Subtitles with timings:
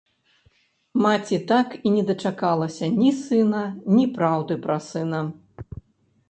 [1.03, 3.61] Маці так і не дачакалася ні сына,
[3.99, 5.21] ні праўды пра сына.